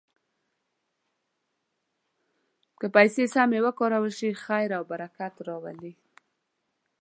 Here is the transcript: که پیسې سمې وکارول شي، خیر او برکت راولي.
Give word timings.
که 2.79 2.87
پیسې 2.95 3.23
سمې 3.35 3.59
وکارول 3.65 4.11
شي، 4.19 4.29
خیر 4.43 4.69
او 4.77 4.83
برکت 4.91 5.33
راولي. 5.47 5.93